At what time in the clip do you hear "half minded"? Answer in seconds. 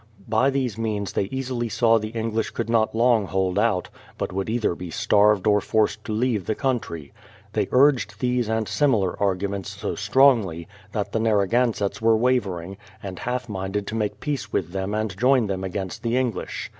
13.19-13.85